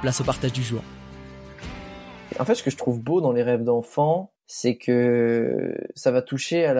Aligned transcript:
place 0.00 0.20
au 0.20 0.24
partage 0.24 0.52
du 0.52 0.62
jour. 0.62 0.82
En 2.38 2.44
fait, 2.44 2.54
ce 2.54 2.62
que 2.62 2.70
je 2.70 2.76
trouve 2.76 3.00
beau 3.00 3.20
dans 3.20 3.32
les 3.32 3.42
rêves 3.42 3.64
d'enfants, 3.64 4.32
c'est 4.46 4.76
que 4.76 5.74
ça 5.94 6.10
va 6.10 6.22
toucher 6.22 6.64
à 6.64 6.74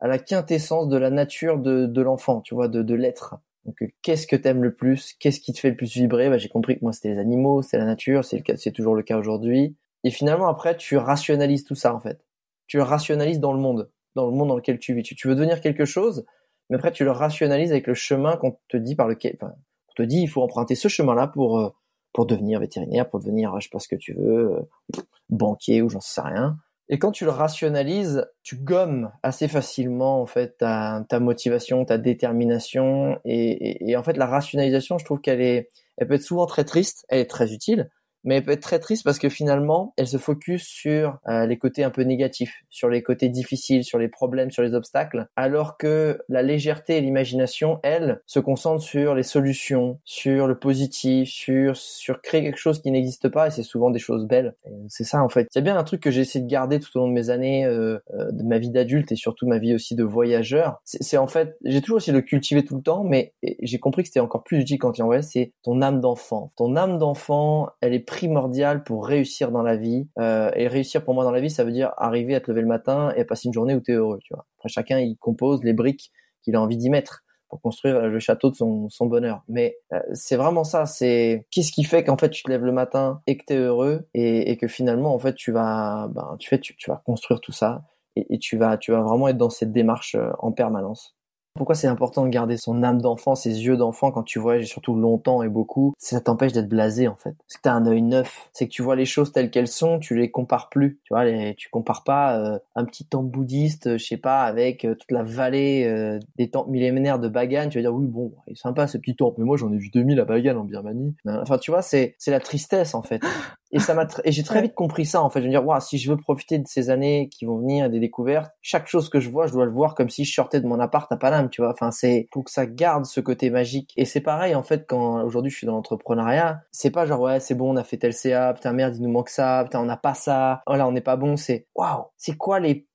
la, 0.00 0.18
quintessence 0.18 0.88
de 0.88 0.96
la 0.96 1.10
nature 1.10 1.58
de, 1.58 2.00
l'enfant, 2.02 2.40
tu 2.40 2.54
vois, 2.54 2.68
de, 2.68 2.94
l'être. 2.94 3.36
Donc, 3.64 3.76
qu'est-ce 4.02 4.26
que 4.26 4.36
t'aimes 4.36 4.62
le 4.62 4.74
plus? 4.74 5.14
Qu'est-ce 5.18 5.40
qui 5.40 5.52
te 5.52 5.60
fait 5.60 5.70
le 5.70 5.76
plus 5.76 5.92
vibrer? 5.94 6.28
Bah, 6.28 6.38
J'ai 6.38 6.48
compris 6.48 6.78
que 6.78 6.84
moi, 6.84 6.92
c'était 6.92 7.10
les 7.10 7.18
animaux, 7.18 7.62
c'est 7.62 7.78
la 7.78 7.84
nature, 7.84 8.24
c'est 8.24 8.42
c'est 8.56 8.72
toujours 8.72 8.94
le 8.94 9.02
cas 9.02 9.16
aujourd'hui. 9.18 9.76
Et 10.04 10.10
finalement, 10.10 10.48
après, 10.48 10.76
tu 10.76 10.96
rationalises 10.96 11.64
tout 11.64 11.74
ça, 11.76 11.94
en 11.94 12.00
fait. 12.00 12.24
Tu 12.66 12.76
le 12.76 12.82
rationalises 12.82 13.40
dans 13.40 13.52
le 13.52 13.60
monde, 13.60 13.90
dans 14.14 14.26
le 14.26 14.32
monde 14.32 14.48
dans 14.48 14.56
lequel 14.56 14.78
tu 14.78 14.94
vis. 14.94 15.02
Tu, 15.02 15.28
veux 15.28 15.34
devenir 15.34 15.60
quelque 15.60 15.84
chose, 15.84 16.24
mais 16.68 16.76
après, 16.76 16.92
tu 16.92 17.04
le 17.04 17.12
rationalises 17.12 17.70
avec 17.70 17.86
le 17.86 17.94
chemin 17.94 18.36
qu'on 18.36 18.58
te 18.68 18.76
dit 18.76 18.96
par 18.96 19.08
lequel, 19.08 19.36
enfin, 19.40 19.54
on 19.88 19.92
te 19.94 20.02
dit, 20.02 20.20
il 20.20 20.28
faut 20.28 20.42
emprunter 20.42 20.74
ce 20.74 20.88
chemin-là 20.88 21.28
pour, 21.28 21.58
euh, 21.58 21.68
pour 22.12 22.26
devenir 22.26 22.60
vétérinaire, 22.60 23.08
pour 23.08 23.20
devenir, 23.20 23.58
je 23.60 23.64
sais 23.64 23.70
pas 23.70 23.78
ce 23.78 23.88
que 23.88 23.96
tu 23.96 24.14
veux, 24.14 24.52
euh, 24.52 25.02
banquier 25.30 25.82
ou 25.82 25.88
j'en 25.88 26.00
sais 26.00 26.20
rien. 26.20 26.58
Et 26.88 26.98
quand 26.98 27.12
tu 27.12 27.24
le 27.24 27.30
rationalises, 27.30 28.26
tu 28.42 28.56
gommes 28.56 29.10
assez 29.22 29.48
facilement 29.48 30.20
en 30.20 30.26
fait 30.26 30.58
ta, 30.58 31.06
motivation, 31.20 31.84
ta 31.84 31.96
détermination. 31.96 33.18
Et, 33.24 33.90
et, 33.90 33.96
en 33.96 34.02
fait, 34.02 34.16
la 34.16 34.26
rationalisation, 34.26 34.98
je 34.98 35.04
trouve 35.04 35.20
qu'elle 35.20 35.40
est, 35.40 35.70
elle 35.96 36.08
peut 36.08 36.14
être 36.14 36.22
souvent 36.22 36.46
très 36.46 36.64
triste, 36.64 37.06
elle 37.08 37.20
est 37.20 37.30
très 37.30 37.54
utile, 37.54 37.88
mais 38.24 38.36
elle 38.36 38.44
peut 38.44 38.52
être 38.52 38.62
très 38.62 38.78
triste 38.78 39.04
parce 39.04 39.18
que 39.18 39.28
finalement, 39.28 39.94
elle 39.96 40.06
se 40.06 40.18
focus 40.18 40.64
sur 40.64 41.18
euh, 41.28 41.46
les 41.46 41.58
côtés 41.58 41.84
un 41.84 41.90
peu 41.90 42.02
négatifs, 42.02 42.62
sur 42.68 42.88
les 42.88 43.02
côtés 43.02 43.28
difficiles, 43.28 43.84
sur 43.84 43.98
les 43.98 44.08
problèmes, 44.08 44.50
sur 44.50 44.62
les 44.62 44.74
obstacles, 44.74 45.26
alors 45.36 45.76
que 45.76 46.18
la 46.28 46.42
légèreté 46.42 46.96
et 46.96 47.00
l'imagination, 47.00 47.80
elles, 47.82 48.20
se 48.26 48.40
concentrent 48.40 48.82
sur 48.82 49.14
les 49.14 49.22
solutions, 49.22 49.98
sur 50.04 50.46
le 50.46 50.58
positif, 50.58 51.28
sur 51.28 51.76
sur 51.76 52.20
créer 52.22 52.42
quelque 52.42 52.58
chose 52.58 52.80
qui 52.80 52.90
n'existe 52.90 53.28
pas, 53.28 53.48
et 53.48 53.50
c'est 53.50 53.62
souvent 53.62 53.90
des 53.90 53.98
choses 53.98 54.26
belles. 54.26 54.54
C'est 54.88 55.04
ça 55.04 55.22
en 55.22 55.28
fait. 55.28 55.48
C'est 55.50 55.62
bien 55.62 55.76
un 55.76 55.84
truc 55.84 56.00
que 56.00 56.10
j'ai 56.10 56.20
essayé 56.20 56.44
de 56.44 56.50
garder 56.50 56.80
tout 56.80 56.96
au 56.96 57.00
long 57.00 57.08
de 57.08 57.12
mes 57.12 57.30
années, 57.30 57.64
euh, 57.64 57.98
euh, 58.14 58.30
de 58.30 58.42
ma 58.42 58.58
vie 58.58 58.70
d'adulte 58.70 59.12
et 59.12 59.16
surtout 59.16 59.46
ma 59.46 59.58
vie 59.58 59.74
aussi 59.74 59.94
de 59.94 60.04
voyageur. 60.04 60.80
C'est 60.84 61.16
en 61.16 61.26
fait, 61.26 61.56
j'ai 61.64 61.80
toujours 61.80 61.98
essayé 61.98 62.12
de 62.12 62.18
le 62.18 62.24
cultiver 62.24 62.64
tout 62.64 62.76
le 62.76 62.82
temps, 62.82 63.04
mais 63.04 63.34
j'ai 63.62 63.78
compris 63.78 64.02
que 64.02 64.08
c'était 64.08 64.20
encore 64.20 64.42
plus 64.44 64.60
utile 64.60 64.78
quand 64.78 64.92
tu 64.92 65.02
en 65.02 65.06
voyage, 65.06 65.24
c'est 65.24 65.52
ton 65.62 65.80
âme 65.82 66.00
d'enfant. 66.00 66.50
Ton 66.56 66.76
âme 66.76 66.98
d'enfant, 66.98 67.68
elle 67.80 67.94
est 67.94 68.06
primordial 68.12 68.84
pour 68.84 69.06
réussir 69.06 69.50
dans 69.50 69.62
la 69.62 69.76
vie. 69.76 70.06
Euh, 70.18 70.50
et 70.54 70.68
réussir 70.68 71.02
pour 71.02 71.14
moi 71.14 71.24
dans 71.24 71.30
la 71.30 71.40
vie, 71.40 71.48
ça 71.48 71.64
veut 71.64 71.72
dire 71.72 71.92
arriver 71.96 72.34
à 72.34 72.40
te 72.40 72.50
lever 72.50 72.60
le 72.60 72.66
matin 72.66 73.10
et 73.16 73.24
passer 73.24 73.48
une 73.48 73.54
journée 73.54 73.74
où 73.74 73.80
tu 73.80 73.92
es 73.92 73.94
heureux. 73.94 74.18
Tu 74.22 74.34
vois. 74.34 74.44
Après, 74.58 74.68
chacun, 74.68 74.98
il 74.98 75.16
compose 75.16 75.64
les 75.64 75.72
briques 75.72 76.12
qu'il 76.42 76.54
a 76.54 76.60
envie 76.60 76.76
d'y 76.76 76.90
mettre 76.90 77.24
pour 77.48 77.60
construire 77.62 78.00
le 78.00 78.18
château 78.18 78.50
de 78.50 78.54
son, 78.54 78.88
son 78.90 79.06
bonheur. 79.06 79.42
Mais 79.48 79.78
euh, 79.94 80.00
c'est 80.12 80.36
vraiment 80.36 80.64
ça, 80.64 80.84
c'est 80.84 81.46
qu'est-ce 81.50 81.72
qui 81.72 81.84
fait 81.84 82.04
qu'en 82.04 82.16
fait 82.16 82.30
tu 82.30 82.42
te 82.42 82.50
lèves 82.50 82.64
le 82.64 82.72
matin 82.72 83.20
et 83.26 83.36
que 83.36 83.44
tu 83.46 83.54
es 83.54 83.56
heureux 83.56 84.08
et, 84.14 84.50
et, 84.50 84.56
que 84.56 84.68
finalement 84.68 85.14
en 85.14 85.18
fait 85.18 85.34
tu 85.34 85.52
vas 85.52 86.08
ben, 86.14 86.36
tu, 86.38 86.48
fais, 86.48 86.58
tu, 86.58 86.74
tu 86.76 86.90
vas 86.90 87.02
construire 87.04 87.40
tout 87.42 87.52
ça 87.52 87.82
et, 88.16 88.24
et, 88.34 88.38
tu 88.38 88.56
vas 88.56 88.78
tu 88.78 88.90
vas 88.90 89.02
vraiment 89.02 89.28
être 89.28 89.36
dans 89.36 89.50
cette 89.50 89.70
démarche 89.70 90.14
euh, 90.14 90.30
en 90.38 90.50
permanence. 90.52 91.14
Pourquoi 91.54 91.74
c'est 91.74 91.86
important 91.86 92.24
de 92.24 92.30
garder 92.30 92.56
son 92.56 92.82
âme 92.82 93.02
d'enfant, 93.02 93.34
ses 93.34 93.64
yeux 93.64 93.76
d'enfant 93.76 94.10
quand 94.10 94.22
tu 94.22 94.38
voyages 94.38 94.66
surtout 94.66 94.94
longtemps 94.94 95.42
et 95.42 95.48
beaucoup? 95.48 95.92
Ça 95.98 96.20
t'empêche 96.20 96.52
d'être 96.52 96.68
blasé 96.68 97.08
en 97.08 97.16
fait. 97.16 97.34
C'est 97.46 97.58
que 97.58 97.62
t'as 97.62 97.74
un 97.74 97.86
œil 97.86 98.02
neuf. 98.02 98.48
C'est 98.52 98.66
que 98.66 98.72
tu 98.72 98.82
vois 98.82 98.96
les 98.96 99.04
choses 99.04 99.32
telles 99.32 99.50
qu'elles 99.50 99.68
sont, 99.68 99.98
tu 99.98 100.16
les 100.16 100.30
compares 100.30 100.70
plus. 100.70 100.98
Tu 101.04 101.12
vois, 101.12 101.24
tu 101.54 101.68
compares 101.68 102.04
pas 102.04 102.38
euh, 102.38 102.58
un 102.74 102.84
petit 102.86 103.04
temple 103.04 103.30
bouddhiste, 103.30 103.98
je 103.98 104.04
sais 104.04 104.16
pas, 104.16 104.42
avec 104.44 104.84
euh, 104.84 104.94
toute 104.94 105.10
la 105.10 105.22
vallée 105.22 105.84
euh, 105.86 106.18
des 106.36 106.48
temples 106.48 106.70
millénaires 106.70 107.18
de 107.18 107.28
Bagan. 107.28 107.68
Tu 107.68 107.78
vas 107.78 107.82
dire 107.82 107.94
oui 107.94 108.06
bon, 108.06 108.32
il 108.46 108.52
est 108.52 108.56
sympa 108.56 108.86
ce 108.86 108.96
petit 108.96 109.14
temple, 109.14 109.36
mais 109.38 109.44
moi 109.44 109.58
j'en 109.58 109.70
ai 109.72 109.76
vu 109.76 109.90
2000 109.90 110.20
à 110.20 110.24
Bagan 110.24 110.56
en 110.56 110.64
Birmanie. 110.64 111.14
Enfin 111.26 111.58
tu 111.58 111.70
vois, 111.70 111.82
c'est 111.82 112.16
la 112.26 112.40
tristesse 112.40 112.94
en 112.94 113.02
fait. 113.02 113.22
Et 113.72 113.78
ça 113.78 113.94
m'a 113.94 114.06
et 114.24 114.32
j'ai 114.32 114.42
très 114.42 114.60
vite 114.60 114.74
compris 114.74 115.06
ça 115.06 115.22
en 115.22 115.30
fait. 115.30 115.40
Je 115.40 115.46
veux 115.46 115.50
dire, 115.50 115.66
waouh, 115.66 115.80
si 115.80 115.98
je 115.98 116.10
veux 116.10 116.16
profiter 116.16 116.58
de 116.58 116.66
ces 116.66 116.90
années 116.90 117.28
qui 117.30 117.46
vont 117.46 117.58
venir, 117.58 117.88
des 117.88 118.00
découvertes, 118.00 118.52
chaque 118.60 118.86
chose 118.86 119.08
que 119.08 119.18
je 119.18 119.30
vois, 119.30 119.46
je 119.46 119.52
dois 119.52 119.64
le 119.64 119.72
voir 119.72 119.94
comme 119.94 120.10
si 120.10 120.24
je 120.24 120.32
sortais 120.32 120.60
de 120.60 120.66
mon 120.66 120.78
appart 120.78 121.10
à 121.10 121.16
Paname, 121.16 121.48
tu 121.48 121.62
vois. 121.62 121.72
Enfin, 121.72 121.90
c'est 121.90 122.28
pour 122.30 122.44
que 122.44 122.50
ça 122.50 122.66
garde 122.66 123.06
ce 123.06 123.20
côté 123.20 123.50
magique. 123.50 123.92
Et 123.96 124.04
c'est 124.04 124.20
pareil 124.20 124.54
en 124.54 124.62
fait 124.62 124.86
quand 124.86 125.24
aujourd'hui 125.24 125.50
je 125.50 125.56
suis 125.56 125.66
dans 125.66 125.74
l'entrepreneuriat, 125.74 126.60
c'est 126.70 126.90
pas 126.90 127.06
genre 127.06 127.20
ouais, 127.20 127.40
c'est 127.40 127.54
bon, 127.54 127.72
on 127.72 127.76
a 127.76 127.84
fait 127.84 127.96
tel 127.96 128.12
CA, 128.12 128.52
putain 128.52 128.72
merde, 128.72 128.94
il 128.96 129.02
nous 129.02 129.10
manque 129.10 129.30
ça, 129.30 129.62
putain 129.64 129.80
on 129.80 129.86
n'a 129.86 129.96
pas 129.96 130.14
ça, 130.14 130.62
oh 130.66 130.76
là 130.76 130.86
on 130.86 130.92
n'est 130.92 131.00
pas 131.00 131.16
bon. 131.16 131.36
C'est 131.36 131.66
waouh, 131.74 132.04
c'est 132.16 132.36
quoi 132.36 132.60
les 132.60 132.86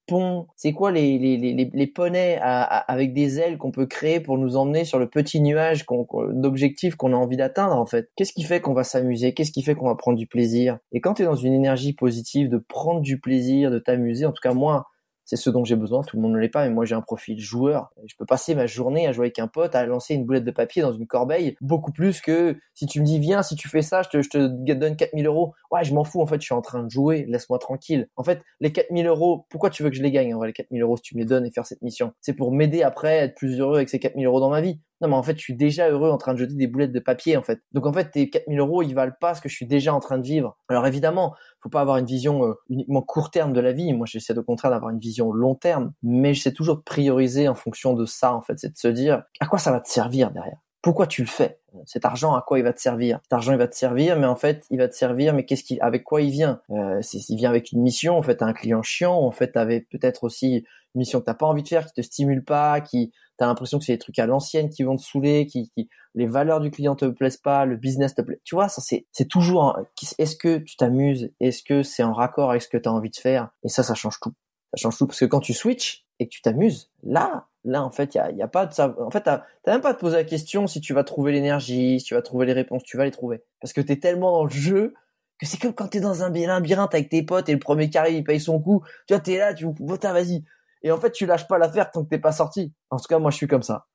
c'est 0.55 0.73
quoi 0.73 0.91
les, 0.91 1.17
les, 1.17 1.37
les, 1.37 1.69
les 1.71 1.87
poneys 1.87 2.39
avec 2.41 3.13
des 3.13 3.39
ailes 3.39 3.57
qu'on 3.57 3.71
peut 3.71 3.85
créer 3.85 4.19
pour 4.19 4.37
nous 4.37 4.57
emmener 4.57 4.85
sur 4.85 4.99
le 4.99 5.07
petit 5.07 5.41
nuage 5.41 5.85
d'objectifs 6.31 6.95
qu'on 6.95 7.13
a 7.13 7.17
envie 7.17 7.37
d'atteindre 7.37 7.75
en 7.75 7.85
fait? 7.85 8.09
Qu'est-ce 8.15 8.33
qui 8.33 8.43
fait 8.43 8.61
qu'on 8.61 8.73
va 8.73 8.83
s'amuser? 8.83 9.33
Qu'est-ce 9.33 9.51
qui 9.51 9.61
fait 9.61 9.75
qu'on 9.75 9.87
va 9.87 9.95
prendre 9.95 10.17
du 10.17 10.27
plaisir? 10.27 10.79
Et 10.91 11.01
quand 11.01 11.15
tu 11.15 11.23
dans 11.23 11.35
une 11.35 11.53
énergie 11.53 11.93
positive 11.93 12.49
de 12.49 12.57
prendre 12.57 13.01
du 13.01 13.19
plaisir, 13.19 13.69
de 13.69 13.79
t'amuser, 13.79 14.25
en 14.25 14.31
tout 14.31 14.41
cas 14.41 14.53
moi, 14.53 14.87
c'est 15.27 15.35
ce 15.35 15.49
dont 15.49 15.65
j'ai 15.65 15.75
besoin. 15.75 16.01
Tout 16.03 16.15
le 16.15 16.21
monde 16.21 16.31
ne 16.31 16.39
l'est 16.39 16.47
pas, 16.47 16.65
mais 16.65 16.73
moi 16.73 16.85
j'ai 16.85 16.95
un 16.95 17.01
profil 17.01 17.37
joueur. 17.39 17.91
Je 18.05 18.15
peux 18.17 18.25
passer 18.25 18.55
ma 18.55 18.65
journée 18.65 19.07
à 19.07 19.11
jouer 19.11 19.25
avec 19.25 19.39
un 19.39 19.47
pote, 19.47 19.75
à 19.75 19.85
lancer 19.85 20.15
une 20.15 20.25
boulette 20.25 20.45
de 20.45 20.51
papier 20.51 20.81
dans 20.81 20.93
une 20.93 21.05
corbeille, 21.05 21.55
beaucoup 21.59 21.91
plus 21.91 22.21
que 22.21 22.55
si 22.73 22.85
tu 22.87 23.01
me 23.01 23.05
dis 23.05 23.19
viens, 23.19 23.43
si 23.43 23.55
tu 23.55 23.67
fais 23.67 23.81
ça, 23.81 24.03
je 24.03 24.09
te, 24.09 24.21
je 24.21 24.29
te 24.29 24.73
donne 24.73 24.95
4000 24.95 25.27
euros. 25.27 25.53
Ouais, 25.69 25.83
je 25.83 25.93
m'en 25.93 26.05
fous. 26.05 26.21
En 26.21 26.27
fait, 26.27 26.39
je 26.39 26.45
suis 26.45 26.53
en 26.53 26.61
train 26.61 26.81
de 26.81 26.89
jouer. 26.89 27.25
Laisse-moi 27.27 27.59
tranquille. 27.59 28.07
En 28.15 28.23
fait, 28.23 28.41
les 28.61 28.71
4000 28.71 29.05
euros, 29.05 29.45
pourquoi 29.49 29.69
tu 29.69 29.83
veux 29.83 29.89
que 29.89 29.97
je 29.97 30.01
les 30.01 30.11
gagne 30.11 30.33
En 30.33 30.37
vrai, 30.37 30.47
les 30.47 30.53
4000 30.53 30.81
euros, 30.81 30.95
si 30.95 31.03
tu 31.03 31.15
me 31.15 31.19
les 31.19 31.25
donnes 31.25 31.45
et 31.45 31.51
faire 31.51 31.65
cette 31.65 31.81
mission, 31.81 32.13
c'est 32.21 32.33
pour 32.33 32.53
m'aider 32.53 32.83
après 32.83 33.19
à 33.19 33.23
être 33.25 33.35
plus 33.35 33.59
heureux 33.59 33.75
avec 33.75 33.89
ces 33.89 33.99
4000 33.99 34.25
euros 34.25 34.39
dans 34.39 34.49
ma 34.49 34.61
vie. 34.61 34.79
Non, 35.01 35.09
mais 35.09 35.15
en 35.15 35.23
fait, 35.23 35.37
je 35.37 35.41
suis 35.41 35.55
déjà 35.55 35.89
heureux 35.89 36.09
en 36.09 36.17
train 36.17 36.33
de 36.33 36.39
jeter 36.39 36.55
des 36.55 36.67
boulettes 36.67 36.91
de 36.91 36.99
papier, 36.99 37.37
en 37.37 37.43
fait. 37.43 37.61
Donc, 37.71 37.85
en 37.85 37.93
fait, 37.93 38.09
tes 38.09 38.29
4000 38.29 38.59
euros, 38.59 38.81
ils 38.81 38.93
valent 38.93 39.15
pas 39.19 39.35
ce 39.35 39.41
que 39.41 39.49
je 39.49 39.55
suis 39.55 39.67
déjà 39.67 39.93
en 39.93 39.99
train 39.99 40.17
de 40.17 40.25
vivre. 40.25 40.57
Alors, 40.69 40.87
évidemment, 40.87 41.35
faut 41.61 41.69
pas 41.69 41.81
avoir 41.81 41.97
une 41.97 42.05
vision 42.05 42.45
euh, 42.45 42.53
uniquement 42.69 43.01
court 43.01 43.29
terme 43.29 43.53
de 43.53 43.59
la 43.59 43.73
vie. 43.73 43.93
Moi, 43.93 44.07
j'essaie 44.09 44.37
au 44.37 44.43
contraire 44.43 44.71
d'avoir 44.71 44.91
une 44.91 44.99
vision 44.99 45.31
long 45.31 45.55
terme. 45.55 45.93
Mais 46.01 46.33
j'essaie 46.33 46.53
toujours 46.53 46.77
de 46.77 46.81
prioriser 46.81 47.47
en 47.47 47.55
fonction 47.55 47.93
de 47.93 48.05
ça, 48.05 48.33
en 48.33 48.41
fait. 48.41 48.57
C'est 48.57 48.71
de 48.71 48.77
se 48.77 48.87
dire, 48.87 49.23
à 49.39 49.45
quoi 49.45 49.59
ça 49.59 49.71
va 49.71 49.79
te 49.79 49.89
servir 49.89 50.31
derrière? 50.31 50.57
Pourquoi 50.81 51.05
tu 51.05 51.21
le 51.21 51.27
fais? 51.27 51.59
Cet 51.85 52.05
argent, 52.05 52.33
à 52.33 52.41
quoi 52.41 52.59
il 52.59 52.63
va 52.63 52.73
te 52.73 52.79
servir? 52.79 53.19
Cet 53.23 53.33
argent, 53.33 53.51
il 53.51 53.57
va 53.57 53.67
te 53.67 53.75
servir, 53.75 54.17
mais 54.17 54.25
en 54.25 54.35
fait, 54.35 54.65
il 54.71 54.77
va 54.77 54.87
te 54.87 54.95
servir, 54.95 55.33
mais 55.33 55.45
qu'est-ce 55.45 55.63
qu'il, 55.63 55.79
avec 55.81 56.03
quoi 56.03 56.21
il 56.21 56.31
vient? 56.31 56.61
Euh, 56.71 57.01
Il 57.29 57.35
vient 57.35 57.49
avec 57.49 57.71
une 57.71 57.81
mission. 57.81 58.17
En 58.17 58.23
fait, 58.23 58.41
un 58.41 58.53
client 58.53 58.81
chiant. 58.81 59.15
En 59.15 59.31
fait, 59.31 59.51
t'avais 59.51 59.81
peut-être 59.81 60.23
aussi 60.23 60.65
une 60.95 60.99
mission 60.99 61.19
que 61.19 61.25
t'as 61.25 61.33
pas 61.33 61.45
envie 61.45 61.63
de 61.63 61.67
faire, 61.67 61.85
qui 61.85 61.93
te 61.93 62.01
stimule 62.01 62.43
pas, 62.43 62.81
qui 62.81 63.11
t'as 63.37 63.45
l'impression 63.45 63.79
que 63.79 63.85
c'est 63.85 63.93
des 63.93 63.99
trucs 63.99 64.19
à 64.19 64.25
l'ancienne 64.25 64.69
qui 64.69 64.83
vont 64.83 64.95
te 64.95 65.01
saouler, 65.01 65.45
qui, 65.45 65.69
qui, 65.75 65.89
les 66.15 66.25
valeurs 66.25 66.59
du 66.59 66.71
client 66.71 66.95
te 66.95 67.05
plaisent 67.05 67.37
pas, 67.37 67.65
le 67.65 67.75
business 67.75 68.15
te 68.15 68.21
plaît. 68.21 68.39
Tu 68.43 68.55
vois, 68.55 68.69
ça 68.69 68.81
c'est 68.81 69.05
c'est 69.11 69.27
toujours. 69.27 69.79
Est-ce 70.17 70.35
que 70.35 70.57
tu 70.57 70.75
t'amuses? 70.75 71.31
Est-ce 71.39 71.63
que 71.63 71.83
c'est 71.83 72.03
en 72.03 72.13
raccord 72.13 72.49
avec 72.49 72.61
ce 72.61 72.67
que 72.67 72.77
tu 72.77 72.89
as 72.89 72.91
envie 72.91 73.09
de 73.11 73.15
faire? 73.17 73.49
Et 73.63 73.69
ça, 73.69 73.83
ça 73.83 73.93
change 73.93 74.19
tout. 74.19 74.33
Ça 74.73 74.81
change 74.81 74.97
tout 74.97 75.07
parce 75.07 75.19
que 75.19 75.25
quand 75.25 75.39
tu 75.39 75.53
switches 75.53 76.05
et 76.19 76.25
que 76.25 76.31
tu 76.31 76.41
t'amuses, 76.41 76.89
là, 77.03 77.47
là 77.63 77.83
en 77.83 77.91
fait, 77.91 78.15
il 78.15 78.17
y 78.17 78.21
a, 78.21 78.31
y 78.31 78.41
a 78.41 78.47
pas 78.47 78.65
de 78.65 78.73
ça. 78.73 78.95
En 78.99 79.11
fait, 79.11 79.21
t'as 79.21 79.43
même 79.67 79.81
pas 79.81 79.89
à 79.89 79.93
te 79.93 79.99
poser 79.99 80.17
la 80.17 80.23
question 80.23 80.67
si 80.67 80.81
tu 80.81 80.93
vas 80.93 81.03
trouver 81.03 81.31
l'énergie, 81.31 81.99
si 81.99 82.05
tu 82.05 82.15
vas 82.15 82.21
trouver 82.21 82.45
les 82.45 82.53
réponses, 82.53 82.83
tu 82.83 82.97
vas 82.97 83.05
les 83.05 83.11
trouver 83.11 83.43
parce 83.61 83.73
que 83.73 83.81
t'es 83.81 83.97
tellement 83.97 84.31
dans 84.31 84.43
le 84.43 84.49
jeu 84.49 84.93
que 85.39 85.45
c'est 85.45 85.59
comme 85.59 85.73
quand 85.73 85.87
t'es 85.87 85.99
dans 85.99 86.23
un 86.23 86.31
labyrinthe 86.31 86.93
avec 86.95 87.09
tes 87.09 87.21
potes 87.21 87.47
et 87.49 87.53
le 87.53 87.59
premier 87.59 87.89
carré 87.89 88.15
il 88.15 88.23
paye 88.23 88.39
son 88.39 88.59
coup. 88.59 88.83
Tu 89.07 89.13
vois, 89.13 89.21
t'es 89.21 89.37
là, 89.37 89.53
tu 89.53 89.71
putain 89.71 90.13
vas-y. 90.13 90.43
Et 90.83 90.91
en 90.91 90.97
fait, 90.97 91.11
tu 91.11 91.25
lâches 91.25 91.47
pas 91.47 91.57
l'affaire 91.57 91.91
tant 91.91 92.03
que 92.03 92.09
t'es 92.09 92.19
pas 92.19 92.31
sorti. 92.31 92.73
En 92.89 92.97
tout 92.97 93.07
cas, 93.07 93.19
moi, 93.19 93.31
je 93.31 93.37
suis 93.37 93.47
comme 93.47 93.63
ça. 93.63 93.87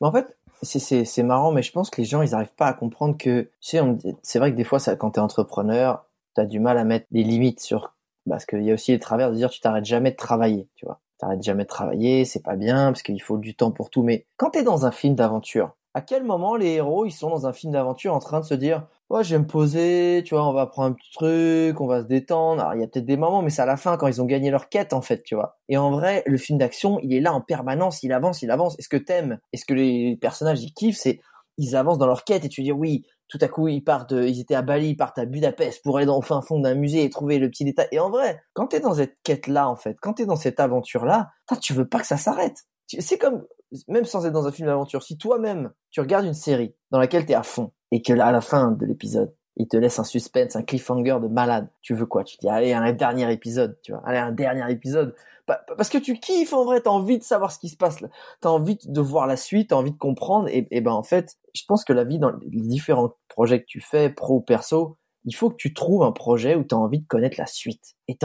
Mais 0.00 0.08
en 0.08 0.12
fait, 0.12 0.36
c'est 0.62 1.22
marrant, 1.22 1.52
mais 1.52 1.62
je 1.62 1.72
pense 1.72 1.90
que 1.90 2.00
les 2.00 2.06
gens 2.06 2.22
ils 2.22 2.34
arrivent 2.34 2.54
pas 2.54 2.66
à 2.66 2.72
comprendre 2.72 3.16
que 3.16 3.42
tu 3.60 3.76
sais, 3.78 3.80
c'est 4.22 4.38
vrai 4.38 4.50
que 4.52 4.56
des 4.56 4.64
fois 4.64 4.78
ça, 4.78 4.96
quand 4.96 5.12
t'es 5.12 5.20
entrepreneur, 5.20 6.06
t'as 6.34 6.46
du 6.46 6.60
mal 6.60 6.78
à 6.78 6.84
mettre 6.84 7.06
des 7.10 7.22
limites 7.22 7.60
sur 7.60 7.94
parce 8.28 8.46
qu'il 8.46 8.62
y 8.62 8.70
a 8.70 8.74
aussi 8.74 8.92
les 8.92 8.98
travers 8.98 9.30
de 9.30 9.36
dire 9.36 9.50
tu 9.50 9.60
t'arrêtes 9.60 9.84
jamais 9.84 10.10
de 10.10 10.16
travailler, 10.16 10.68
tu 10.76 10.86
vois. 10.86 11.00
T'arrêtes 11.18 11.42
jamais 11.42 11.64
de 11.64 11.68
travailler, 11.68 12.24
c'est 12.24 12.42
pas 12.42 12.56
bien 12.56 12.86
parce 12.86 13.02
qu'il 13.02 13.20
faut 13.22 13.38
du 13.38 13.54
temps 13.54 13.70
pour 13.70 13.90
tout. 13.90 14.02
Mais 14.02 14.26
quand 14.36 14.50
t'es 14.50 14.62
dans 14.62 14.86
un 14.86 14.90
film 14.90 15.14
d'aventure, 15.14 15.76
à 15.92 16.00
quel 16.00 16.24
moment 16.24 16.56
les 16.56 16.72
héros 16.72 17.04
ils 17.04 17.12
sont 17.12 17.30
dans 17.30 17.46
un 17.46 17.52
film 17.52 17.72
d'aventure 17.72 18.14
en 18.14 18.18
train 18.18 18.40
de 18.40 18.44
se 18.44 18.54
dire 18.54 18.86
ouais 19.14 19.22
je 19.22 19.34
vais 19.34 19.38
me 19.38 19.46
poser, 19.46 20.22
tu 20.26 20.34
vois, 20.34 20.48
on 20.48 20.52
va 20.52 20.66
prendre 20.66 20.90
un 20.90 20.92
petit 20.92 21.12
truc, 21.12 21.80
on 21.80 21.86
va 21.86 22.02
se 22.02 22.06
détendre. 22.06 22.60
Alors 22.60 22.74
il 22.74 22.80
y 22.80 22.84
a 22.84 22.88
peut-être 22.88 23.06
des 23.06 23.16
moments, 23.16 23.42
mais 23.42 23.50
c'est 23.50 23.62
à 23.62 23.66
la 23.66 23.76
fin 23.76 23.96
quand 23.96 24.08
ils 24.08 24.20
ont 24.20 24.24
gagné 24.24 24.50
leur 24.50 24.68
quête 24.68 24.92
en 24.92 25.02
fait, 25.02 25.22
tu 25.22 25.36
vois. 25.36 25.58
Et 25.68 25.76
en 25.76 25.92
vrai, 25.92 26.24
le 26.26 26.36
film 26.36 26.58
d'action, 26.58 26.98
il 27.02 27.14
est 27.14 27.20
là 27.20 27.32
en 27.32 27.40
permanence, 27.40 28.02
il 28.02 28.12
avance, 28.12 28.42
il 28.42 28.50
avance. 28.50 28.76
Est-ce 28.78 28.88
que 28.88 28.96
t'aimes? 28.96 29.38
Est-ce 29.52 29.64
que 29.64 29.74
les 29.74 30.18
personnages 30.20 30.62
ils 30.62 30.74
kiffent? 30.74 30.98
C'est 30.98 31.20
ils 31.56 31.76
avancent 31.76 31.98
dans 31.98 32.08
leur 32.08 32.24
quête 32.24 32.44
et 32.44 32.48
tu 32.48 32.62
dis 32.62 32.72
oui, 32.72 33.04
tout 33.28 33.38
à 33.40 33.46
coup 33.46 33.68
ils 33.68 33.84
partent, 33.84 34.10
ils 34.10 34.40
étaient 34.40 34.56
à 34.56 34.62
Bali, 34.62 34.90
ils 34.90 34.96
partent 34.96 35.18
à 35.18 35.26
Budapest 35.26 35.84
pour 35.84 35.96
aller 35.98 36.06
dans 36.06 36.18
le 36.18 36.26
fin 36.26 36.42
fond 36.42 36.58
d'un 36.58 36.74
musée 36.74 37.04
et 37.04 37.10
trouver 37.10 37.38
le 37.38 37.48
petit 37.48 37.64
détail. 37.64 37.86
Et 37.92 38.00
en 38.00 38.10
vrai, 38.10 38.42
quand 38.52 38.66
t'es 38.66 38.80
dans 38.80 38.94
cette 38.94 39.16
quête 39.22 39.46
là 39.46 39.68
en 39.68 39.76
fait, 39.76 39.96
quand 40.02 40.14
t'es 40.14 40.26
dans 40.26 40.34
cette 40.34 40.58
aventure 40.58 41.04
là, 41.04 41.30
tu 41.62 41.72
veux 41.72 41.86
pas 41.86 42.00
que 42.00 42.06
ça 42.06 42.16
s'arrête. 42.16 42.64
C'est 42.98 43.18
comme 43.18 43.44
même 43.88 44.04
sans 44.04 44.26
être 44.26 44.32
dans 44.32 44.46
un 44.46 44.52
film 44.52 44.68
d'aventure, 44.68 45.02
si 45.02 45.16
toi-même 45.16 45.72
tu 45.90 46.00
regardes 46.00 46.26
une 46.26 46.34
série 46.34 46.74
dans 46.90 46.98
laquelle 46.98 47.24
t'es 47.24 47.34
à 47.34 47.44
fond 47.44 47.72
et 47.94 48.02
que 48.02 48.12
à 48.12 48.32
la 48.32 48.40
fin 48.40 48.72
de 48.72 48.84
l'épisode 48.84 49.32
il 49.56 49.68
te 49.68 49.76
laisse 49.76 49.98
un 49.98 50.04
suspense, 50.04 50.56
un 50.56 50.62
cliffhanger 50.62 51.18
de 51.22 51.28
malade. 51.28 51.68
Tu 51.80 51.94
veux 51.94 52.06
quoi? 52.06 52.24
Tu 52.24 52.36
dis 52.38 52.48
allez 52.48 52.72
un 52.72 52.92
dernier 52.92 53.32
épisode, 53.32 53.78
tu 53.82 53.92
vois, 53.92 54.02
allez 54.04 54.18
un 54.18 54.32
dernier 54.32 54.70
épisode. 54.70 55.14
Parce 55.46 55.90
que 55.90 55.98
tu 55.98 56.18
kiffes 56.18 56.54
en 56.54 56.64
vrai, 56.64 56.80
t'as 56.80 56.90
envie 56.90 57.18
de 57.18 57.22
savoir 57.22 57.52
ce 57.52 57.58
qui 57.58 57.68
se 57.68 57.76
passe, 57.76 57.98
t'as 58.40 58.48
envie 58.48 58.78
de 58.82 59.00
voir 59.00 59.26
la 59.26 59.36
suite, 59.36 59.70
t'as 59.70 59.76
envie 59.76 59.92
de 59.92 59.98
comprendre. 59.98 60.48
Et, 60.48 60.66
et 60.70 60.80
ben 60.80 60.92
en 60.92 61.02
fait, 61.02 61.36
je 61.54 61.62
pense 61.68 61.84
que 61.84 61.92
la 61.92 62.04
vie 62.04 62.18
dans 62.18 62.30
les 62.30 62.62
différents 62.62 63.12
projets 63.28 63.60
que 63.60 63.66
tu 63.66 63.80
fais, 63.80 64.08
pro 64.08 64.36
ou 64.36 64.40
perso, 64.40 64.96
il 65.26 65.34
faut 65.34 65.50
que 65.50 65.56
tu 65.56 65.74
trouves 65.74 66.02
un 66.02 66.12
projet 66.12 66.54
où 66.54 66.64
tu 66.64 66.74
as 66.74 66.78
envie 66.78 67.00
de 67.00 67.06
connaître 67.06 67.36
la 67.38 67.46
suite. 67.46 67.94
Et, 68.08 68.16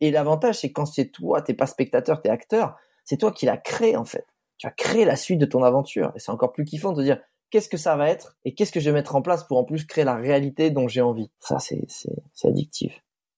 et 0.00 0.10
l'avantage, 0.12 0.60
c'est 0.60 0.70
quand 0.70 0.86
c'est 0.86 1.08
toi, 1.08 1.42
t'es 1.42 1.54
pas 1.54 1.66
spectateur, 1.66 2.22
t'es 2.22 2.30
acteur, 2.30 2.76
c'est 3.04 3.16
toi 3.16 3.32
qui 3.32 3.46
l'as 3.46 3.56
créé 3.56 3.96
en 3.96 4.04
fait. 4.04 4.26
Tu 4.56 4.66
as 4.66 4.72
créé 4.72 5.04
la 5.04 5.16
suite 5.16 5.40
de 5.40 5.46
ton 5.46 5.64
aventure. 5.64 6.12
Et 6.14 6.20
c'est 6.20 6.30
encore 6.30 6.52
plus 6.52 6.64
kiffant 6.64 6.92
de 6.92 6.98
te 6.98 7.04
dire, 7.04 7.20
qu'est-ce 7.50 7.68
que 7.68 7.76
ça 7.76 7.96
va 7.96 8.08
être 8.08 8.36
et 8.44 8.54
qu'est-ce 8.54 8.72
que 8.72 8.80
je 8.80 8.90
vais 8.90 8.94
mettre 8.94 9.16
en 9.16 9.22
place 9.22 9.44
pour 9.44 9.58
en 9.58 9.64
plus 9.64 9.84
créer 9.84 10.04
la 10.04 10.16
réalité 10.16 10.70
dont 10.70 10.88
j'ai 10.88 11.00
envie. 11.00 11.30
Ça, 11.40 11.58
c'est, 11.58 11.84
c'est, 11.88 12.48
addictif. 12.48 13.02